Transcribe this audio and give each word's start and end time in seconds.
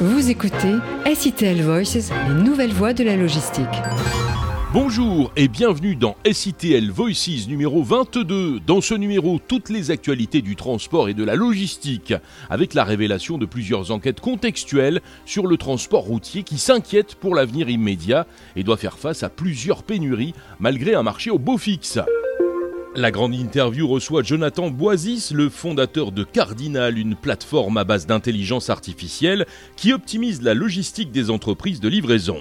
Vous 0.00 0.28
écoutez 0.28 0.74
SITL 1.14 1.62
Voices, 1.62 2.10
les 2.26 2.42
nouvelles 2.42 2.72
voies 2.72 2.94
de 2.94 3.04
la 3.04 3.14
logistique. 3.14 3.64
Bonjour 4.72 5.30
et 5.36 5.46
bienvenue 5.46 5.94
dans 5.94 6.16
SITL 6.28 6.90
Voices 6.90 7.46
numéro 7.46 7.84
22. 7.84 8.58
Dans 8.58 8.80
ce 8.80 8.94
numéro, 8.94 9.38
toutes 9.38 9.68
les 9.70 9.92
actualités 9.92 10.42
du 10.42 10.56
transport 10.56 11.08
et 11.08 11.14
de 11.14 11.22
la 11.22 11.36
logistique, 11.36 12.12
avec 12.50 12.74
la 12.74 12.82
révélation 12.82 13.38
de 13.38 13.46
plusieurs 13.46 13.92
enquêtes 13.92 14.20
contextuelles 14.20 15.00
sur 15.26 15.46
le 15.46 15.56
transport 15.56 16.02
routier 16.02 16.42
qui 16.42 16.58
s'inquiète 16.58 17.14
pour 17.14 17.36
l'avenir 17.36 17.70
immédiat 17.70 18.26
et 18.56 18.64
doit 18.64 18.76
faire 18.76 18.98
face 18.98 19.22
à 19.22 19.28
plusieurs 19.28 19.84
pénuries 19.84 20.34
malgré 20.58 20.96
un 20.96 21.04
marché 21.04 21.30
au 21.30 21.38
beau 21.38 21.56
fixe. 21.56 22.00
La 22.96 23.10
grande 23.10 23.34
interview 23.34 23.88
reçoit 23.88 24.22
Jonathan 24.22 24.70
Boisis, 24.70 25.32
le 25.32 25.48
fondateur 25.48 26.12
de 26.12 26.22
Cardinal, 26.22 26.96
une 26.96 27.16
plateforme 27.16 27.76
à 27.76 27.82
base 27.82 28.06
d'intelligence 28.06 28.70
artificielle 28.70 29.46
qui 29.74 29.92
optimise 29.92 30.42
la 30.42 30.54
logistique 30.54 31.10
des 31.10 31.28
entreprises 31.28 31.80
de 31.80 31.88
livraison. 31.88 32.36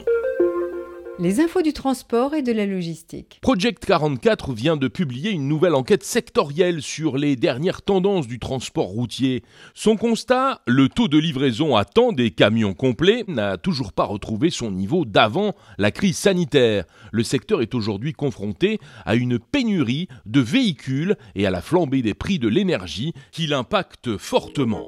Les 1.19 1.39
infos 1.39 1.61
du 1.61 1.73
transport 1.73 2.33
et 2.33 2.41
de 2.41 2.51
la 2.51 2.65
logistique. 2.65 3.37
Project 3.41 3.85
44 3.85 4.51
vient 4.51 4.77
de 4.77 4.87
publier 4.87 5.29
une 5.29 5.47
nouvelle 5.47 5.75
enquête 5.75 6.03
sectorielle 6.03 6.81
sur 6.81 7.17
les 7.17 7.35
dernières 7.35 7.83
tendances 7.83 8.27
du 8.27 8.39
transport 8.39 8.87
routier. 8.87 9.43
Son 9.75 9.95
constat, 9.95 10.61
le 10.65 10.89
taux 10.89 11.07
de 11.07 11.19
livraison 11.19 11.75
à 11.75 11.85
temps 11.85 12.13
des 12.13 12.31
camions 12.31 12.73
complets 12.73 13.25
n'a 13.27 13.57
toujours 13.57 13.93
pas 13.93 14.05
retrouvé 14.05 14.49
son 14.49 14.71
niveau 14.71 15.05
d'avant 15.05 15.53
la 15.77 15.91
crise 15.91 16.17
sanitaire. 16.17 16.85
Le 17.11 17.21
secteur 17.21 17.61
est 17.61 17.75
aujourd'hui 17.75 18.13
confronté 18.13 18.79
à 19.05 19.13
une 19.13 19.37
pénurie 19.37 20.07
de 20.25 20.39
véhicules 20.39 21.15
et 21.35 21.45
à 21.45 21.51
la 21.51 21.61
flambée 21.61 22.01
des 22.01 22.15
prix 22.15 22.39
de 22.39 22.47
l'énergie 22.47 23.13
qui 23.31 23.45
l'impacte 23.45 24.17
fortement. 24.17 24.87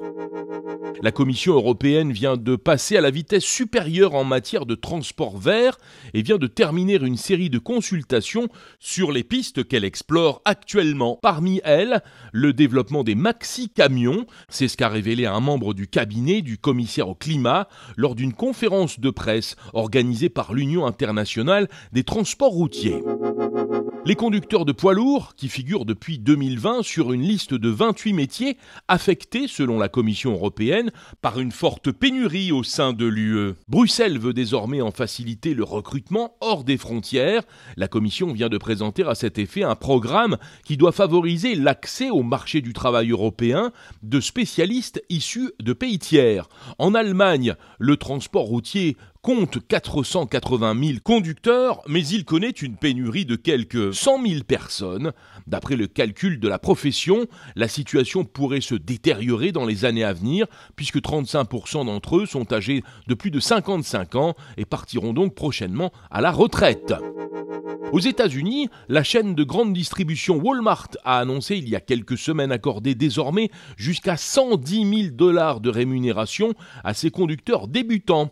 La 1.02 1.12
Commission 1.12 1.54
européenne 1.54 2.12
vient 2.12 2.38
de 2.38 2.56
passer 2.56 2.98
à 2.98 3.02
la 3.02 3.12
vitesse 3.12 3.44
supérieure 3.44 4.16
en 4.16 4.24
matière 4.24 4.66
de 4.66 4.76
transport 4.76 5.38
vert 5.38 5.78
et 6.14 6.22
vient 6.22 6.38
de 6.38 6.48
terminer 6.48 6.96
une 6.96 7.18
série 7.18 7.50
de 7.50 7.60
consultations 7.60 8.48
sur 8.80 9.12
les 9.12 9.24
pistes 9.24 9.68
qu'elle 9.68 9.84
explore 9.84 10.42
actuellement. 10.46 11.20
Parmi 11.22 11.62
elles, 11.64 12.02
le 12.32 12.54
développement 12.54 13.04
des 13.04 13.16
maxi-camions, 13.16 14.26
c'est 14.50 14.68
ce 14.68 14.78
qu'a 14.78 14.90
révélé 14.90 15.26
un 15.26 15.40
membre 15.40 15.74
du 15.74 15.88
cabinet 15.88 16.42
du 16.42 16.58
commissaire 16.58 17.10
au 17.10 17.16
climat 17.16 17.68
lors 17.98 18.16
d'une 18.16 18.34
conférence 18.34 19.00
de 19.00 19.10
presse 19.10 19.56
organisée 19.74 20.30
par 20.30 20.54
l'Union 20.54 20.86
internationale 20.86 21.68
des 21.92 22.04
transports 22.04 22.52
routiers. 22.52 23.04
Les 24.08 24.14
conducteurs 24.14 24.66
de 24.66 24.72
poids 24.72 24.94
lourds, 24.94 25.34
qui 25.36 25.50
figurent 25.50 25.84
depuis 25.84 26.20
2020 26.20 26.84
sur 26.84 27.12
une 27.12 27.24
liste 27.24 27.56
de 27.56 27.70
28 27.70 28.14
métiers 28.14 28.58
affectés, 28.88 29.48
selon 29.48 29.80
la 29.80 29.90
Commission 29.90 30.34
européenne, 30.34 30.92
par 31.24 31.40
une 31.40 31.52
forte 31.52 31.92
pénurie 31.92 32.52
au 32.52 32.62
sein 32.62 32.94
de 32.94 33.08
l'UE. 33.08 33.56
Bruxelles 33.68 34.20
veut 34.20 34.34
désormais 34.34 34.80
en 34.80 34.92
faciliter 34.92 35.56
le 35.56 35.64
recrutement 35.64 36.38
hors 36.40 36.64
des 36.64 36.78
frontières. 36.78 37.42
La 37.78 37.88
Commission 37.88 38.32
vient 38.32 38.48
de 38.48 38.60
présenter 38.60 39.02
à 39.02 39.16
cet 39.16 39.40
effet 39.40 39.64
un 39.64 39.74
programme 39.74 40.38
qui 40.66 40.78
doit 40.78 40.92
favoriser 40.92 41.56
l'accès 41.56 42.12
au 42.12 42.22
marché 42.22 42.62
du 42.62 42.74
travail 42.74 43.10
européen 43.10 43.72
de 44.04 44.20
spécialistes 44.20 45.02
issus 45.10 45.52
de 45.60 45.74
pays 45.74 45.98
tiers. 45.98 46.48
En 46.78 46.94
Allemagne, 46.94 47.56
le 47.80 47.98
transport 47.98 48.46
routier 48.46 48.98
compte 49.26 49.58
480 49.68 50.76
000 50.80 51.00
conducteurs, 51.04 51.82
mais 51.88 52.06
il 52.06 52.26
connaît 52.26 52.52
une 52.52 52.78
pénurie 52.78 53.26
de 53.26 53.36
quelques 53.36 53.95
100 53.96 54.24
000 54.28 54.44
personnes. 54.44 55.12
D'après 55.48 55.76
le 55.76 55.88
calcul 55.88 56.40
de 56.40 56.48
la 56.48 56.60
profession, 56.60 57.26
la 57.56 57.68
situation 57.68 58.24
pourrait 58.24 58.62
se 58.62 58.76
détériorer 58.76 59.52
dans 59.52 59.66
les 59.66 59.86
années 59.86 60.04
à 60.04 60.14
venir, 60.14 60.46
puisque 60.76 60.98
35% 60.98 61.86
d'entre 61.86 62.18
eux 62.18 62.26
sont 62.28 62.54
âgés 62.54 62.84
de 63.08 63.14
plus 63.16 63.32
de 63.32 63.40
55 63.40 64.16
ans 64.16 64.36
et 64.58 64.66
partiront 64.66 65.14
donc 65.14 65.34
prochainement 65.34 65.92
à 66.12 66.22
la 66.22 66.32
retraite. 66.32 66.94
Aux 67.92 68.00
États-Unis, 68.00 68.68
la 68.90 69.04
chaîne 69.04 69.36
de 69.36 69.44
grande 69.44 69.72
distribution 69.72 70.38
Walmart 70.38 70.90
a 71.04 71.20
annoncé 71.20 71.56
il 71.56 71.70
y 71.70 71.76
a 71.76 71.80
quelques 71.80 72.18
semaines 72.18 72.52
accorder 72.52 72.96
désormais 72.96 73.50
jusqu'à 73.78 74.18
110 74.18 75.04
000 75.04 75.16
dollars 75.16 75.62
de 75.62 75.70
rémunération 75.70 76.54
à 76.84 76.94
ses 76.94 77.12
conducteurs 77.12 77.68
débutants. 77.68 78.32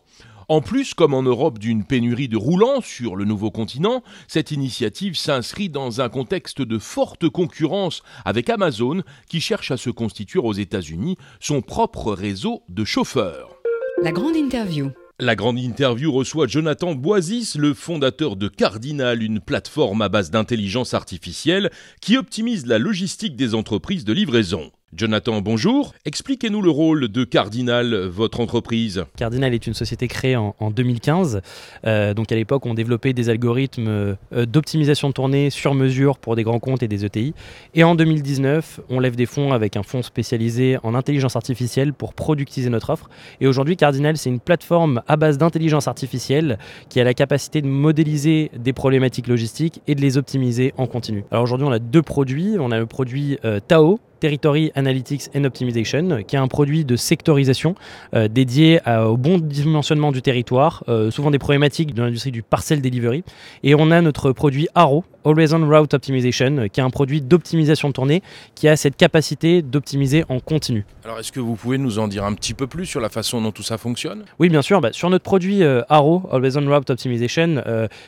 En 0.50 0.62
plus, 0.62 0.94
comme 0.94 1.14
en 1.14 1.24
Europe 1.24 1.60
d'une 1.60 1.84
pénurie 1.84 2.28
de 2.28 2.38
roulants 2.38 2.82
sur 2.82 3.16
le 3.16 3.26
nouveau 3.26 3.52
continent, 3.52 4.04
cette 4.28 4.52
initiative 4.52 5.16
s'inscrit 5.16 5.70
dans 5.70 6.02
un 6.02 6.10
contexte 6.10 6.62
de 6.62 6.78
forte 6.78 7.30
concurrence 7.30 8.04
avec 8.26 8.50
Amazon 8.50 9.02
qui 9.30 9.42
cherche 9.42 9.72
à 9.72 9.78
se 9.78 9.90
constituer 9.90 10.40
aux 10.40 10.54
États-Unis 10.54 11.18
son 11.40 11.62
propre 11.62 12.14
réseau 12.14 12.64
de 12.70 12.84
chauffeurs. 12.84 13.56
La 14.02 14.12
grande 14.12 14.36
interview. 14.36 14.92
La 15.20 15.36
grande 15.36 15.60
interview 15.60 16.12
reçoit 16.12 16.48
Jonathan 16.48 16.96
Boisis, 16.96 17.56
le 17.56 17.74
fondateur 17.74 18.36
de 18.36 18.48
Cardinal, 18.48 19.22
une 19.22 19.40
plateforme 19.40 20.02
à 20.02 20.10
base 20.10 20.32
d'intelligence 20.32 20.94
artificielle 20.94 21.70
qui 22.02 22.18
optimise 22.18 22.66
la 22.66 22.80
logistique 22.80 23.36
des 23.36 23.54
entreprises 23.54 24.06
de 24.06 24.14
livraison. 24.14 24.72
Jonathan, 24.96 25.42
bonjour. 25.42 25.96
Expliquez-nous 26.06 26.62
le 26.62 26.70
rôle 26.70 27.08
de 27.08 27.24
Cardinal, 27.24 27.96
votre 27.96 28.40
entreprise. 28.40 29.06
Cardinal 29.18 29.54
est 29.54 29.66
une 29.66 29.74
société 29.74 30.08
créée 30.08 30.36
en, 30.36 30.54
2015. 30.70 31.42
Euh, 31.86 32.14
donc 32.14 32.32
à 32.32 32.36
l'époque, 32.36 32.66
on 32.68 32.76
développait 32.76 33.14
des 33.14 33.30
algorithmes 33.30 33.88
euh, 33.88 34.46
d'optimisation 34.46 35.08
de 35.08 35.14
tournée 35.14 35.50
sur 35.50 35.74
mesure 35.74 36.20
pour 36.20 36.36
des 36.36 36.44
grands 36.44 36.60
comptes 36.60 36.84
et 36.84 36.88
des 36.88 37.06
ETI. 37.06 37.34
Et 37.74 37.84
en 37.84 37.96
2019, 37.96 38.82
on 38.90 39.00
lève 39.00 39.16
des 39.16 39.26
fonds 39.26 39.52
avec 39.52 39.78
un 39.78 39.84
fonds 39.84 40.04
spécialisé 40.04 40.78
en 40.84 40.94
intelligence 40.94 41.36
artificielle 41.36 41.94
pour 41.94 42.14
productiser 42.14 42.70
notre 42.70 42.92
offre. 42.92 43.10
Et 43.42 43.48
aujourd'hui, 43.48 43.78
Cardinal, 43.78 44.18
c'est 44.18 44.30
une 44.30 44.40
plateforme 44.40 45.02
à 45.08 45.18
base 45.18 45.40
d'intelligence 45.40 45.88
artificielle 45.88 46.60
qui 46.90 47.00
a 47.00 47.04
la 47.04 47.16
capacité 47.16 47.64
de 47.64 47.68
modéliser 47.68 48.52
des 48.56 48.74
problématiques 48.74 49.28
logistiques 49.28 49.82
et 49.88 49.96
de 49.96 50.02
les 50.02 50.18
optimiser 50.18 50.74
en 50.78 50.86
continu. 50.86 51.24
Alors 51.32 51.44
aujourd'hui, 51.44 51.66
on 51.68 51.72
a 51.72 51.80
deux 51.80 52.04
produits. 52.04 52.58
On 52.60 52.72
a 52.72 52.78
le 52.78 52.86
produit 52.86 53.40
euh, 53.44 53.60
Tao 53.60 54.00
Territory 54.24 54.72
Analytics 54.76 55.30
and 55.36 55.44
Optimization, 55.44 56.24
qui 56.26 56.38
est 56.38 56.40
un 56.40 56.48
produit 56.48 56.86
de 56.86 56.96
sectorisation 56.96 57.76
euh, 58.14 58.30
dédié 58.30 58.80
au 58.88 59.18
bon 59.18 59.38
dimensionnement 59.38 60.14
du 60.14 60.22
territoire, 60.22 60.82
euh, 60.88 61.12
souvent 61.12 61.30
des 61.30 61.40
problématiques 61.40 61.94
de 61.94 62.02
l'industrie 62.02 62.32
du 62.32 62.42
parcel 62.42 62.82
delivery. 62.82 63.26
Et 63.64 63.76
on 63.76 63.92
a 63.92 64.00
notre 64.00 64.32
produit 64.32 64.70
Arrow, 64.76 65.04
Always 65.26 65.54
On 65.54 65.68
Route 65.68 65.94
Optimization, 65.94 66.70
qui 66.72 66.80
est 66.80 66.84
un 66.84 66.90
produit 66.90 67.20
d'optimisation 67.20 67.90
de 67.90 67.94
tournée 67.94 68.24
qui 68.56 68.70
a 68.70 68.78
cette 68.78 68.96
capacité 68.96 69.62
d'optimiser 69.62 70.24
en 70.30 70.40
continu. 70.40 70.86
Alors 71.04 71.20
est-ce 71.20 71.34
que 71.34 71.42
vous 71.42 71.56
pouvez 71.56 71.78
nous 71.78 72.00
en 72.00 72.08
dire 72.08 72.24
un 72.24 72.34
petit 72.34 72.54
peu 72.54 72.68
plus 72.68 72.86
sur 72.86 73.02
la 73.02 73.10
façon 73.10 73.42
dont 73.42 73.52
tout 73.52 73.64
ça 73.64 73.78
fonctionne? 73.78 74.24
Oui, 74.40 74.48
bien 74.48 74.62
sûr. 74.62 74.80
Bah, 74.80 74.94
sur 74.94 75.10
notre 75.10 75.26
produit 75.26 75.64
euh, 75.64 75.82
Arrow, 75.90 76.24
Always 76.32 76.58
On 76.58 76.74
Route 76.74 76.90
Optimization, 76.90 77.62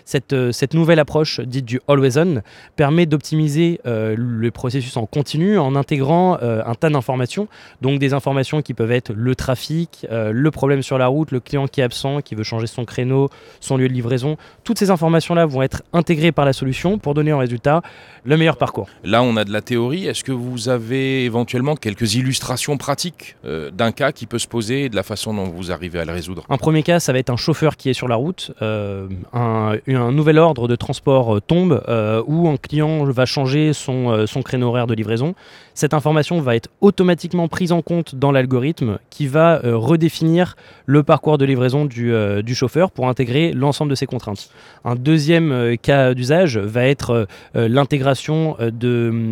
cette, 0.06 0.34
cette 0.54 0.74
nouvelle 0.74 1.00
approche 1.00 1.42
dite 1.42 1.66
du 1.66 1.82
Always 1.90 2.18
On 2.18 2.42
permet 2.78 3.06
d'optimiser 3.06 3.82
le 3.84 4.50
processus 4.52 4.96
en 4.96 5.06
continu 5.06 5.58
en 5.58 5.76
intégrant 5.76 6.05
euh, 6.12 6.62
un 6.66 6.76
tas 6.76 6.90
d'informations, 6.90 7.48
donc 7.82 8.00
des 8.00 8.14
informations 8.14 8.62
qui 8.62 8.74
peuvent 8.74 8.92
être 8.92 9.14
le 9.14 9.36
trafic, 9.36 10.06
euh, 10.12 10.32
le 10.32 10.52
problème 10.52 10.82
sur 10.82 10.98
la 10.98 11.08
route, 11.08 11.32
le 11.32 11.40
client 11.40 11.68
qui 11.68 11.82
est 11.82 11.84
absent, 11.84 12.22
qui 12.22 12.36
veut 12.36 12.44
changer 12.44 12.68
son 12.68 12.86
créneau, 12.86 13.30
son 13.60 13.78
lieu 13.78 13.88
de 13.88 13.94
livraison. 13.94 14.38
Toutes 14.64 14.80
ces 14.80 14.92
informations-là 14.92 15.46
vont 15.46 15.62
être 15.62 15.84
intégrées 15.94 16.32
par 16.32 16.46
la 16.46 16.54
solution 16.54 16.98
pour 16.98 17.14
donner 17.14 17.34
en 17.34 17.40
résultat 17.40 17.82
le 18.24 18.38
meilleur 18.38 18.58
parcours. 18.58 18.88
Là, 19.04 19.24
on 19.24 19.38
a 19.38 19.44
de 19.46 19.52
la 19.52 19.62
théorie. 19.62 20.08
Est-ce 20.08 20.24
que 20.24 20.32
vous 20.32 20.70
avez 20.70 21.26
éventuellement 21.26 21.76
quelques 21.76 22.16
illustrations 22.16 22.78
pratiques 22.78 23.36
euh, 23.46 23.72
d'un 23.72 23.92
cas 23.92 24.12
qui 24.12 24.26
peut 24.26 24.40
se 24.40 24.48
poser 24.48 24.86
et 24.86 24.90
de 24.90 24.96
la 24.96 25.04
façon 25.04 25.34
dont 25.34 25.46
vous 25.46 25.72
arrivez 25.72 26.00
à 26.00 26.06
le 26.06 26.14
résoudre? 26.14 26.44
Un 26.50 26.58
premier 26.58 26.84
cas, 26.84 27.00
ça 27.00 27.14
va 27.14 27.20
être 27.20 27.30
un 27.30 27.38
chauffeur 27.38 27.78
qui 27.78 27.90
est 27.90 27.94
sur 27.94 28.08
la 28.08 28.16
route, 28.16 28.52
un, 28.62 29.08
un, 29.34 30.12
nouvel 30.12 30.38
ordre 30.38 30.68
de 30.68 30.76
transport 30.76 31.42
tombe, 31.42 31.84
où 32.28 32.48
un 32.50 32.58
client 32.58 33.04
va 33.06 33.26
changer 33.26 33.74
son, 33.74 34.26
son 34.28 34.42
créneau 34.42 34.70
horaire 34.70 34.88
de 34.88 34.94
livraison. 34.94 35.36
Cette 35.74 35.85
information 35.94 36.40
va 36.42 36.56
être 36.56 36.70
automatiquement 36.82 37.48
prise 37.48 37.72
en 37.72 37.82
compte 37.82 38.16
dans 38.16 38.32
l'algorithme 38.32 39.00
qui 39.10 39.28
va 39.28 39.64
euh, 39.64 39.78
redéfinir 39.78 40.56
le 40.86 41.04
parcours 41.04 41.38
de 41.38 41.46
livraison 41.46 41.88
euh, 41.98 42.42
du, 42.42 42.56
chauffeur 42.56 42.92
pour 42.92 43.08
intégrer 43.08 43.52
l'ensemble 43.52 43.90
de 43.90 43.96
ses 43.96 44.06
contraintes. 44.06 44.50
Un 44.84 44.96
deuxième 44.96 45.52
euh, 45.52 45.76
cas 45.76 46.14
d'usage 46.14 46.58
va 46.58 46.86
être 46.86 47.28
l'intégration 47.54 48.58
de, 48.60 49.32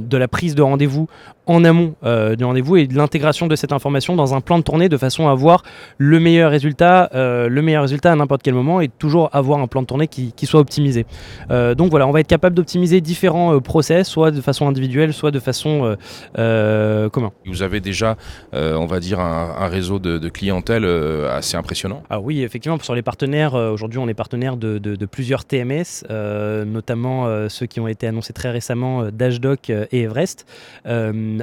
de 0.00 0.16
la 0.16 0.28
prise 0.28 0.54
de 0.54 0.62
rendez-vous 0.62 1.08
en 1.46 1.64
amont 1.64 1.94
du 2.02 2.44
rendez-vous 2.44 2.76
et 2.76 2.86
de 2.86 2.96
l'intégration 2.96 3.46
de 3.46 3.56
cette 3.56 3.72
information 3.72 4.16
dans 4.16 4.34
un 4.34 4.40
plan 4.40 4.58
de 4.58 4.64
tournée 4.64 4.88
de 4.88 4.96
façon 4.96 5.28
à 5.28 5.32
avoir 5.32 5.62
le 5.98 6.20
meilleur 6.20 6.50
résultat, 6.50 7.10
le 7.12 7.60
meilleur 7.60 7.82
résultat 7.82 8.12
à 8.12 8.16
n'importe 8.16 8.42
quel 8.42 8.54
moment 8.54 8.80
et 8.80 8.88
toujours 8.88 9.30
avoir 9.32 9.60
un 9.60 9.66
plan 9.66 9.82
de 9.82 9.86
tournée 9.86 10.08
qui, 10.08 10.46
soit 10.46 10.60
optimisé. 10.60 11.06
donc 11.50 11.90
voilà, 11.90 12.06
on 12.06 12.12
va 12.12 12.20
être 12.20 12.28
capable 12.28 12.54
d'optimiser 12.54 13.00
différents 13.00 13.60
process, 13.60 14.08
soit 14.08 14.30
de 14.30 14.40
façon 14.40 14.68
individuelle, 14.68 15.12
soit 15.12 15.30
de 15.30 15.40
façon 15.40 15.96
euh, 16.38 17.08
comment 17.10 17.32
Vous 17.46 17.62
avez 17.62 17.80
déjà, 17.80 18.16
euh, 18.54 18.74
on 18.74 18.86
va 18.86 19.00
dire, 19.00 19.20
un, 19.20 19.68
réseau 19.68 19.98
de, 19.98 20.28
clientèle 20.28 20.84
euh, 20.84 21.36
assez 21.36 21.56
impressionnant 21.56 22.02
Ah 22.10 22.20
oui, 22.20 22.42
effectivement, 22.42 22.78
sur 22.80 22.94
les 22.94 23.02
partenaires, 23.02 23.54
aujourd'hui 23.54 23.98
on 23.98 24.08
est 24.08 24.14
partenaire 24.14 24.56
de, 24.56 25.06
plusieurs 25.06 25.44
TMS, 25.44 26.04
notamment 26.66 27.48
ceux 27.48 27.66
qui 27.66 27.80
ont 27.80 27.88
été 27.88 28.06
annoncés 28.06 28.32
très 28.32 28.50
récemment, 28.50 29.08
Dashdoc 29.12 29.70
et 29.70 30.02
Everest. 30.02 30.46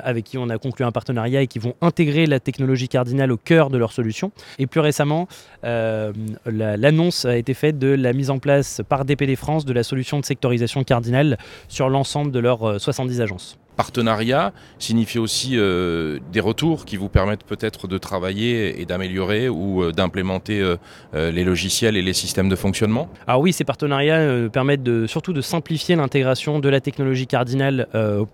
Avec 0.04 0.26
qui 0.26 0.38
on 0.38 0.50
a 0.50 0.58
conclu 0.58 0.86
un 0.86 0.92
partenariat 0.92 1.42
et 1.42 1.48
qui 1.48 1.60
vont 1.60 1.76
intégrer 1.82 2.26
la 2.26 2.40
technologie 2.40 2.88
cardinale 2.88 3.32
au 3.32 3.38
cœur 3.38 3.70
de 3.70 3.78
leur 3.78 3.92
solution. 3.92 4.32
Et 4.60 4.68
plus 4.68 4.80
récemment, 4.80 5.28
l'annonce 5.64 7.26
a 7.26 7.38
été 7.38 7.54
faite 7.54 7.80
de 7.80 7.88
la 7.88 8.14
mise 8.14 8.30
en 8.30 8.40
place 8.40 8.82
par 8.88 9.06
DPD 9.06 9.36
France 9.36 9.66
de 9.66 9.74
la 9.74 9.84
solution 9.84 10.20
de 10.20 10.26
sectorisation 10.26 10.84
cardinale 10.84 11.38
sur 11.68 11.90
l'ensemble 11.90 12.32
de 12.32 12.40
leurs 12.40 12.80
70 12.80 13.22
agences 13.22 13.58
partenariat 13.76 14.54
signifie 14.80 15.20
aussi 15.20 15.52
euh, 15.54 16.20
des 16.32 16.40
retours 16.40 16.86
qui 16.86 16.98
vous 16.98 17.10
permettent 17.10 17.44
peut-être 17.44 17.88
de 17.88 17.98
travailler 17.98 18.82
et 18.82 18.86
d'améliorer 18.86 19.50
ou 19.50 19.84
euh, 19.84 19.92
d'implémenter 19.92 20.60
euh, 20.62 20.78
les 21.14 21.44
logiciels 21.44 21.98
et 21.98 22.02
les 22.02 22.14
systèmes 22.14 22.50
de 22.50 22.56
fonctionnement 22.56 23.10
Alors 23.28 23.42
oui, 23.42 23.54
ces 23.54 23.64
partenariats 23.64 24.50
permettent 24.52 25.08
surtout 25.08 25.34
de 25.34 25.42
simplifier 25.42 25.96
l'intégration 25.96 26.60
de 26.60 26.70
la 26.70 26.80
technologie 26.80 27.28
cardinale 27.28 27.88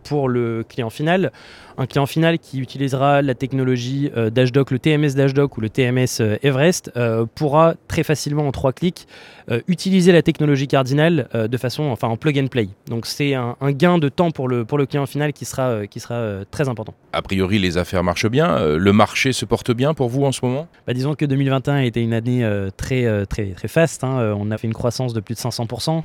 pour 0.04 0.30
le 0.30 0.64
client 0.68 0.90
final. 0.90 1.32
Un 1.78 1.86
client 1.86 2.06
final 2.08 2.40
qui 2.40 2.60
utilisera 2.60 3.22
la 3.22 3.36
technologie 3.36 4.12
Dashdoc, 4.32 4.72
le 4.72 4.80
TMS 4.80 5.14
Dashdoc 5.16 5.58
ou 5.58 5.62
le 5.62 5.70
TMS 5.70 6.22
Everest 6.42 6.92
pourra 7.36 7.76
très 7.88 8.04
facilement 8.04 8.48
en 8.48 8.52
trois 8.52 8.74
clics 8.74 9.08
utiliser 9.68 10.12
la 10.12 10.22
technologie 10.22 10.68
cardinale 10.68 11.28
de 11.34 11.58
façon, 11.58 11.84
enfin 11.84 12.08
en 12.08 12.18
plug 12.18 12.38
and 12.40 12.48
play. 12.48 12.70
Donc 12.88 13.06
c'est 13.06 13.34
un, 13.34 13.56
un, 13.62 13.72
gain 13.72 13.98
de 13.98 14.10
temps 14.10 14.32
pour 14.32 14.48
le, 14.48 14.66
pour 14.66 14.78
le 14.78 14.86
client 14.86 15.06
final 15.06 15.27
qui 15.34 15.46
sera, 15.46 15.64
euh, 15.64 15.86
qui 15.86 16.00
sera 16.00 16.16
euh, 16.16 16.44
très 16.50 16.70
important. 16.70 16.94
A 17.14 17.22
priori, 17.22 17.60
les 17.60 17.78
affaires 17.78 18.04
marchent 18.04 18.28
bien. 18.28 18.58
Euh, 18.58 18.78
le 18.78 18.94
marché 18.94 19.34
se 19.34 19.46
porte 19.46 19.72
bien 19.72 19.94
pour 19.94 20.10
vous 20.10 20.24
en 20.24 20.32
ce 20.32 20.40
moment? 20.44 20.68
Bah, 20.86 20.94
Disons 20.94 21.16
que 21.16 21.26
2021 21.26 21.76
a 21.76 21.84
été 21.84 22.02
une 22.02 22.14
année 22.14 22.48
très, 22.78 23.26
très, 23.26 23.52
très 23.52 23.68
faste. 23.68 24.04
Hein. 24.04 24.36
On 24.38 24.52
a 24.52 24.58
fait 24.58 24.68
une 24.68 24.74
croissance 24.74 25.14
de 25.14 25.20
plus 25.20 25.36
de 25.36 25.40
500%. 25.40 26.04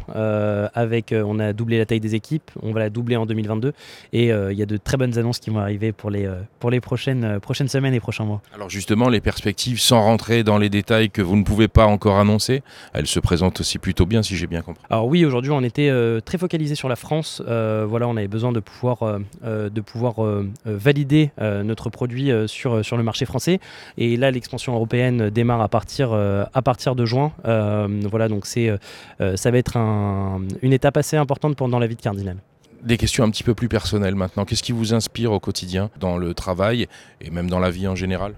avec, 0.75 1.15
on 1.15 1.39
a 1.39 1.53
doublé 1.53 1.79
la 1.79 1.87
taille 1.87 2.01
des 2.01 2.15
équipes. 2.15 2.51
On 2.63 2.73
va 2.73 2.81
la 2.81 2.91
doubler 2.91 3.17
en 3.17 3.27
2022. 3.27 3.73
Et 4.13 4.27
il 4.29 4.57
y 4.57 4.63
a 4.63 4.67
de 4.67 4.77
très 4.77 4.97
bonnes 4.97 5.19
annonces 5.19 5.39
qui 5.39 5.51
vont 5.51 5.61
arriver 5.61 5.93
pour 5.93 6.11
les, 6.11 6.29
pour 6.59 6.71
les 6.71 6.81
prochaines, 6.81 7.41
prochaines 7.41 7.69
semaines 7.69 7.95
et 7.95 8.01
prochains 8.01 8.25
mois. 8.25 8.43
Alors 8.55 8.71
justement, 8.71 9.09
les 9.09 9.21
perspectives, 9.21 9.81
sans 9.81 10.01
rentrer 10.03 10.45
dans 10.45 10.59
les 10.59 10.69
détails 10.69 11.11
que 11.11 11.23
vous 11.23 11.37
ne 11.37 11.45
pouvez 11.45 11.69
pas 11.69 11.87
encore 11.87 12.19
annoncer, 12.19 12.63
elles 12.93 13.07
se 13.07 13.21
présentent 13.21 13.61
aussi 13.61 13.79
plutôt 13.79 14.07
bien, 14.07 14.23
si 14.23 14.37
j'ai 14.37 14.47
bien 14.47 14.63
compris. 14.63 14.83
Alors 14.91 15.07
oui, 15.07 15.25
aujourd'hui, 15.25 15.51
on 15.53 15.63
était 15.63 15.91
très 16.25 16.39
focalisé 16.39 16.75
sur 16.75 16.89
la 16.89 16.97
France. 16.97 17.43
voilà, 17.47 18.09
on 18.09 18.17
avait 18.17 18.29
besoin 18.29 18.53
de 18.53 18.61
pouvoir 18.61 19.12
euh, 19.45 19.71
de 19.71 19.81
pouvoir 19.81 20.25
euh, 20.25 20.51
euh, 20.67 20.77
valider 20.77 21.31
notre 21.39 21.91
produit 21.91 22.31
sur, 22.47 22.85
sur 22.85 22.97
le 22.97 23.03
marché 23.03 23.25
français. 23.25 23.61
Et 23.99 24.17
là, 24.17 24.31
l'expansion 24.31 24.75
européenne 24.75 25.31
démarre 25.31 25.61
à 25.61 25.69
partir, 25.69 26.13
à 26.13 26.63
partir 26.63 26.95
de 26.95 27.05
juin. 27.05 27.33
voilà, 27.45 28.29
donc 28.29 28.47
ça 28.47 29.51
va 29.51 29.59
être 29.59 29.77
une 29.77 30.73
étape 30.73 30.97
assez 30.97 31.17
importante 31.17 31.57
pendant 31.57 31.79
la 31.79 31.87
vie 31.87 31.97
de 31.97 32.03
Cardinal 32.03 32.37
des 32.83 32.97
questions 32.97 33.23
un 33.23 33.31
petit 33.31 33.45
peu 33.45 33.55
plus 33.55 33.69
personnelles 33.69 34.17
maintenant. 34.17 34.45
Qu'est-ce 34.45 34.63
qui 34.63 34.73
vous 34.73 34.93
inspire 34.93 35.31
au 35.31 35.39
quotidien 35.39 35.89
dans 36.01 36.17
le 36.17 36.35
travail 36.35 36.89
et 37.21 37.31
même 37.31 37.49
dans 37.49 37.61
la 37.61 37.71
vie 37.71 37.87
en 37.87 37.95
général? 37.95 38.35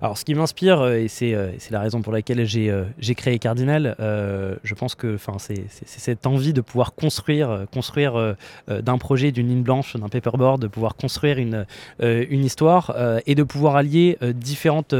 Alors, 0.00 0.16
ce 0.16 0.24
qui 0.24 0.34
m'inspire, 0.34 0.80
euh, 0.80 0.94
et 0.98 1.34
euh, 1.34 1.50
c'est 1.58 1.72
la 1.72 1.80
raison 1.80 2.02
pour 2.02 2.12
laquelle 2.12 2.44
j'ai 2.46 2.70
euh, 2.70 2.84
créé 3.16 3.38
Cardinal, 3.38 3.96
je 3.98 4.74
pense 4.74 4.94
que 4.94 5.16
c'est 5.38 5.66
cette 5.86 6.26
envie 6.26 6.52
de 6.52 6.60
pouvoir 6.60 6.94
construire, 6.94 7.66
construire 7.72 8.36
d'un 8.68 8.98
projet, 8.98 9.32
d'une 9.32 9.48
ligne 9.48 9.62
blanche, 9.62 9.96
d'un 9.96 10.08
paperboard, 10.08 10.60
de 10.60 10.66
pouvoir 10.68 10.94
construire 10.94 11.38
une, 11.38 11.64
histoire 12.44 12.94
et 13.26 13.34
de 13.34 13.42
pouvoir 13.42 13.76
allier 13.76 14.18
différentes, 14.34 14.94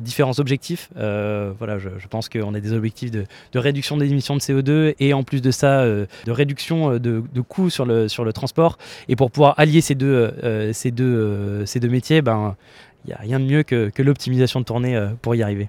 différents 0.00 0.38
objectifs. 0.38 0.88
voilà, 0.94 1.78
je, 1.78 1.88
pense 2.08 2.28
qu'on 2.28 2.54
a 2.54 2.60
des 2.60 2.72
objectifs 2.72 3.10
de, 3.10 3.26
réduction 3.54 3.96
des 3.96 4.10
émissions 4.10 4.34
de 4.34 4.40
CO2 4.40 4.94
et 4.98 5.14
en 5.14 5.22
plus 5.22 5.42
de 5.42 5.50
ça, 5.50 5.84
de 5.84 6.06
réduction 6.28 6.94
de, 6.94 6.98
de, 6.98 7.40
coûts 7.40 7.70
sur 7.70 7.84
le, 7.84 8.08
sur 8.08 8.24
le 8.24 8.32
transport. 8.32 8.78
Et 9.08 9.16
pour 9.16 9.30
pouvoir 9.30 9.54
allier 9.58 9.80
ces 9.80 9.94
deux, 9.94 10.32
ces 10.72 10.90
deux, 10.90 11.64
ces 11.66 11.78
deux 11.78 11.90
métiers, 11.90 12.22
ben, 12.22 12.56
n'y 13.08 13.12
a 13.14 13.18
rien 13.18 13.40
de 13.40 13.44
mieux 13.44 13.62
que, 13.62 13.90
l'optimisation 13.98 14.60
de 14.60 14.64
tournée 14.64 14.96
euh, 14.96 15.08
pour 15.20 15.34
y 15.34 15.42
arriver. 15.42 15.68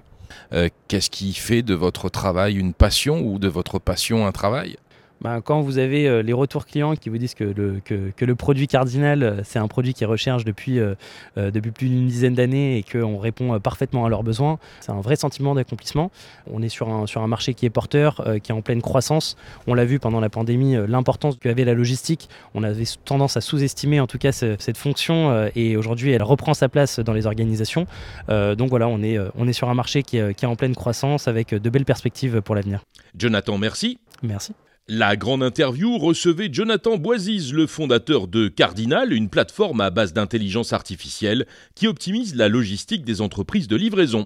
Euh, 0.52 0.68
qu'est-ce 0.88 1.10
qui 1.10 1.32
fait 1.34 1.62
de 1.62 1.74
votre 1.74 2.08
travail 2.08 2.56
une 2.56 2.72
passion 2.72 3.20
ou 3.20 3.38
de 3.38 3.48
votre 3.48 3.78
passion 3.78 4.26
un 4.26 4.32
travail? 4.32 4.76
Bah, 5.20 5.40
quand 5.42 5.60
vous 5.60 5.78
avez 5.78 6.06
euh, 6.06 6.22
les 6.22 6.32
retours 6.32 6.66
clients 6.66 6.94
qui 6.94 7.08
vous 7.08 7.18
disent 7.18 7.34
que 7.34 7.44
le, 7.44 7.80
que, 7.84 8.24
le 8.24 8.34
produit 8.34 8.68
cardinal, 8.68 9.22
euh, 9.22 9.40
c'est 9.44 9.58
un 9.58 9.68
produit 9.68 9.94
qu'ils 9.94 10.06
recherchent 10.06 10.44
depuis, 10.44 10.78
euh, 10.78 10.94
depuis 11.36 11.70
plus 11.70 11.88
d'une 11.88 12.06
dizaine 12.06 12.34
d'années 12.34 12.78
et 12.78 12.82
qu'on 12.82 13.18
répond 13.18 13.58
parfaitement 13.60 14.04
à 14.04 14.08
leurs 14.08 14.22
besoins, 14.22 14.58
c'est 14.80 14.92
un 14.92 15.00
vrai 15.00 15.16
sentiment 15.16 15.54
d'accomplissement. 15.54 16.10
On 16.50 16.62
est 16.62 16.68
sur 16.68 16.88
un, 16.88 17.06
sur 17.06 17.22
un 17.22 17.26
marché 17.28 17.54
qui 17.54 17.66
est 17.66 17.70
porteur, 17.70 18.24
qui 18.42 18.52
est 18.52 18.54
en 18.54 18.62
pleine 18.62 18.82
croissance. 18.82 19.36
On 19.66 19.74
l'a 19.74 19.84
vu 19.84 19.98
pendant 19.98 20.20
la 20.20 20.28
pandémie, 20.28 20.76
l'importance 20.86 21.36
qu'avait 21.40 21.64
la 21.64 21.74
logistique. 21.74 22.28
On 22.54 22.62
avait 22.62 22.84
tendance 23.04 23.36
à 23.36 23.40
sous-estimer 23.40 24.00
en 24.00 24.06
tout 24.06 24.18
cas 24.18 24.32
cette 24.32 24.76
fonction 24.76 25.48
et 25.54 25.76
aujourd'hui 25.76 26.10
elle 26.12 26.22
reprend 26.22 26.54
sa 26.54 26.68
place 26.68 27.00
dans 27.00 27.12
les 27.12 27.26
organisations. 27.26 27.86
donc 28.28 28.68
voilà, 28.68 28.88
on 28.88 29.02
est, 29.02 29.18
on 29.36 29.48
est 29.48 29.52
sur 29.52 29.68
un 29.68 29.74
marché 29.74 30.02
qui 30.02 30.18
est, 30.18 30.34
qui 30.34 30.44
est 30.44 30.48
en 30.48 30.56
pleine 30.56 30.74
croissance 30.74 31.28
avec 31.28 31.54
de 31.54 31.70
belles 31.70 31.84
perspectives 31.84 32.40
pour 32.42 32.54
l'avenir. 32.54 32.82
Jonathan, 33.16 33.58
merci. 33.58 33.98
Merci. 34.22 34.52
La 34.88 35.16
grande 35.16 35.42
interview 35.42 35.98
recevait 35.98 36.48
Jonathan 36.48 36.96
Boisise, 36.96 37.52
le 37.52 37.66
fondateur 37.66 38.28
de 38.28 38.46
Cardinal, 38.46 39.12
une 39.12 39.28
plateforme 39.28 39.80
à 39.80 39.90
base 39.90 40.12
d'intelligence 40.12 40.72
artificielle 40.72 41.44
qui 41.74 41.88
optimise 41.88 42.36
la 42.36 42.48
logistique 42.48 43.04
des 43.04 43.20
entreprises 43.20 43.66
de 43.66 43.74
livraison. 43.74 44.24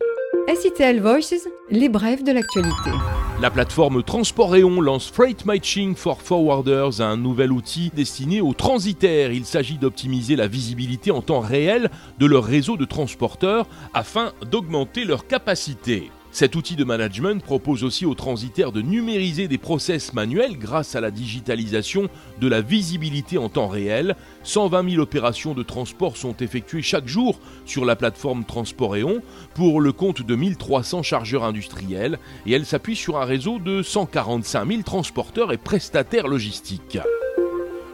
SITL 0.55 1.01
Voices, 1.01 1.49
les 1.71 1.89
brèves 1.89 2.25
de 2.25 2.33
l'actualité. 2.33 2.91
La 3.41 3.51
plateforme 3.51 4.03
Transportéon 4.03 4.83
lance 4.83 5.11
Freight 5.11 5.47
Matching 5.47 5.95
for 5.95 6.21
Forwarders, 6.21 7.01
un 7.01 7.17
nouvel 7.17 7.53
outil 7.53 7.91
destiné 7.97 8.43
aux 8.43 8.53
transitaires. 8.53 9.33
Il 9.33 9.47
s'agit 9.47 9.79
d'optimiser 9.79 10.37
la 10.37 10.47
visibilité 10.47 11.11
en 11.11 11.23
temps 11.23 11.41
réel 11.41 11.89
de 12.19 12.27
leur 12.27 12.45
réseau 12.45 12.77
de 12.77 12.85
transporteurs 12.85 13.67
afin 13.95 14.35
d'augmenter 14.51 15.07
leur 15.07 15.27
capacité. 15.27 16.11
Cet 16.33 16.55
outil 16.55 16.77
de 16.77 16.85
management 16.85 17.43
propose 17.43 17.83
aussi 17.83 18.07
aux 18.07 18.15
transitaires 18.15 18.71
de 18.71 18.83
numériser 18.83 19.49
des 19.49 19.59
process 19.59 20.15
manuels 20.15 20.59
grâce 20.59 20.95
à 20.95 21.01
la 21.01 21.11
digitalisation 21.11 22.09
de 22.41 22.49
la 22.49 22.61
visibilité 22.61 23.37
en 23.37 23.49
temps 23.49 23.67
réel. 23.67 24.15
120 24.45 24.91
000 24.91 25.03
opérations 25.03 25.55
de 25.55 25.65
transport 25.65 26.17
sont 26.17 26.37
effectuées 26.37 26.83
chaque 26.83 27.09
jour 27.09 27.41
sur 27.67 27.85
la 27.85 27.97
plateforme 27.97 28.45
Transportéon 28.45 29.23
pour 29.55 29.81
le 29.81 29.93
compte 29.93 30.23
de 30.23 30.37
1300 30.37 31.03
chargeurs 31.03 31.45
industriels 31.45 32.19
et 32.47 32.53
elle 32.53 32.67
s'appuie 32.67 32.97
sur 32.97 33.19
un 33.19 33.25
réseau 33.25 33.59
de 33.59 33.83
145 33.83 34.69
000 34.69 34.83
transporteurs 34.83 35.53
et 35.53 35.59
prestataires 35.59 36.29
logistiques. 36.29 36.99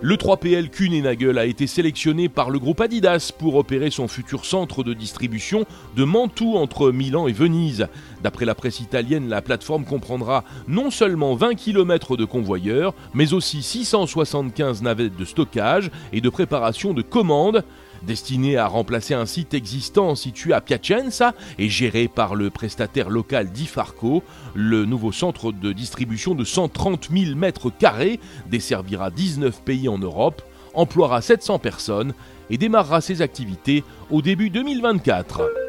Le 0.02 0.16
3PL 0.16 0.68
Kuehne+Nagel 0.68 1.38
a 1.38 1.46
été 1.46 1.66
sélectionné 1.66 2.28
par 2.28 2.50
le 2.50 2.58
groupe 2.58 2.82
Adidas 2.82 3.32
pour 3.36 3.54
opérer 3.54 3.90
son 3.90 4.08
futur 4.08 4.44
centre 4.44 4.84
de 4.84 4.92
distribution 4.92 5.64
de 5.96 6.04
Mantoue 6.04 6.56
entre 6.56 6.90
Milan 6.90 7.28
et 7.28 7.32
Venise. 7.32 7.88
D'après 8.22 8.44
la 8.44 8.54
presse 8.54 8.80
italienne, 8.80 9.30
la 9.30 9.40
plateforme 9.40 9.86
comprendra 9.86 10.44
non 10.68 10.90
seulement 10.90 11.34
20 11.34 11.54
km 11.54 12.18
de 12.18 12.26
convoyeurs, 12.26 12.92
mais 13.14 13.32
aussi 13.32 13.62
675 13.62 14.82
navettes 14.82 15.16
de 15.16 15.24
stockage 15.24 15.90
et 16.12 16.20
de 16.20 16.28
préparation 16.28 16.92
de 16.92 17.00
commandes. 17.00 17.64
Destiné 18.06 18.56
à 18.56 18.68
remplacer 18.68 19.14
un 19.14 19.26
site 19.26 19.52
existant 19.52 20.14
situé 20.14 20.52
à 20.52 20.60
Piacenza 20.60 21.34
et 21.58 21.68
géré 21.68 22.06
par 22.06 22.36
le 22.36 22.50
prestataire 22.50 23.10
local 23.10 23.50
Difarco, 23.50 24.22
le 24.54 24.84
nouveau 24.84 25.10
centre 25.10 25.50
de 25.50 25.72
distribution 25.72 26.36
de 26.36 26.44
130 26.44 27.08
000 27.10 27.34
mètres 27.34 27.70
carrés 27.70 28.20
desservira 28.48 29.10
19 29.10 29.60
pays 29.62 29.88
en 29.88 29.98
Europe, 29.98 30.42
emploiera 30.74 31.20
700 31.20 31.58
personnes 31.58 32.14
et 32.48 32.58
démarrera 32.58 33.00
ses 33.00 33.22
activités 33.22 33.82
au 34.10 34.22
début 34.22 34.50
2024. 34.50 35.65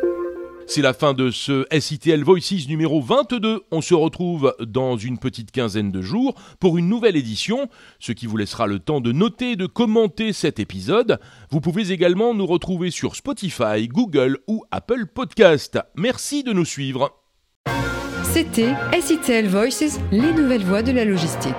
C'est 0.69 0.81
la 0.81 0.93
fin 0.93 1.13
de 1.13 1.31
ce 1.31 1.65
SITL 1.71 2.25
Voices 2.25 2.67
numéro 2.67 3.01
22. 3.01 3.63
On 3.71 3.79
se 3.79 3.93
retrouve 3.93 4.53
dans 4.59 4.97
une 4.97 5.17
petite 5.17 5.51
quinzaine 5.51 5.93
de 5.93 6.01
jours 6.01 6.35
pour 6.59 6.77
une 6.77 6.89
nouvelle 6.89 7.15
édition, 7.15 7.69
ce 7.99 8.11
qui 8.11 8.25
vous 8.25 8.35
laissera 8.35 8.67
le 8.67 8.79
temps 8.79 8.99
de 8.99 9.13
noter 9.13 9.51
et 9.51 9.55
de 9.55 9.65
commenter 9.65 10.33
cet 10.33 10.59
épisode. 10.59 11.19
Vous 11.51 11.61
pouvez 11.61 11.93
également 11.93 12.33
nous 12.33 12.45
retrouver 12.45 12.91
sur 12.91 13.15
Spotify, 13.15 13.87
Google 13.87 14.39
ou 14.47 14.65
Apple 14.69 15.05
Podcast. 15.05 15.79
Merci 15.95 16.43
de 16.43 16.51
nous 16.51 16.65
suivre. 16.65 17.15
C'était 18.23 18.73
SITL 18.99 19.47
Voices, 19.47 20.01
les 20.11 20.33
nouvelles 20.33 20.65
voies 20.65 20.83
de 20.83 20.91
la 20.91 21.05
logistique. 21.05 21.55